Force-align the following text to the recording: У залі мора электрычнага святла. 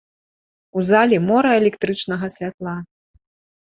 У 0.77 0.85
залі 0.89 1.21
мора 1.29 1.53
электрычнага 1.61 2.35
святла. 2.39 2.77